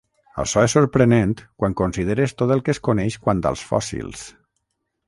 [0.43, 4.27] Açò és sorprenent quan consideres tot el que es coneix quant als fòssils.